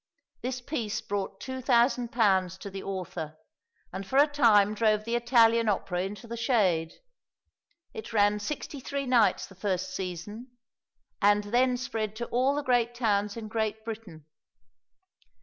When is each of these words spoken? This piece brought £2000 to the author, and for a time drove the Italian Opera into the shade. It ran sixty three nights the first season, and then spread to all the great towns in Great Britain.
This 0.41 0.61
piece 0.61 0.99
brought 0.99 1.39
£2000 1.41 2.57
to 2.57 2.69
the 2.71 2.81
author, 2.81 3.37
and 3.93 4.03
for 4.03 4.17
a 4.17 4.25
time 4.25 4.73
drove 4.73 5.03
the 5.05 5.13
Italian 5.15 5.69
Opera 5.69 6.01
into 6.01 6.25
the 6.25 6.35
shade. 6.35 6.93
It 7.93 8.11
ran 8.11 8.39
sixty 8.39 8.79
three 8.79 9.05
nights 9.05 9.45
the 9.45 9.53
first 9.53 9.93
season, 9.95 10.47
and 11.21 11.43
then 11.43 11.77
spread 11.77 12.15
to 12.15 12.25
all 12.29 12.55
the 12.55 12.63
great 12.63 12.95
towns 12.95 13.37
in 13.37 13.47
Great 13.47 13.85
Britain. 13.85 14.25